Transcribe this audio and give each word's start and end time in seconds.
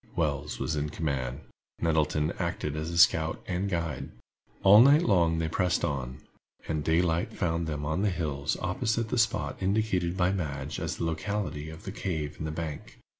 Wells 0.15 0.57
was 0.57 0.75
in 0.75 0.89
command. 0.89 1.41
Nettleton 1.79 2.33
acted 2.39 2.75
as 2.75 2.99
scout 3.01 3.39
and 3.45 3.69
guide. 3.69 4.09
All 4.63 4.81
night 4.81 5.03
long 5.03 5.37
they 5.37 5.47
pressed 5.47 5.85
on, 5.85 6.21
and 6.67 6.83
daylight 6.83 7.31
found 7.33 7.67
them 7.67 7.85
on 7.85 8.01
the 8.01 8.09
hills 8.09 8.57
opposite 8.63 9.09
the 9.09 9.19
spot 9.19 9.57
indicated 9.61 10.17
by 10.17 10.31
Madge 10.31 10.79
as 10.79 10.97
the 10.97 11.05
locality 11.05 11.69
of 11.69 11.83
the 11.83 11.91
cave 11.91 12.37
in 12.39 12.45
the 12.45 12.51
bank. 12.51 12.97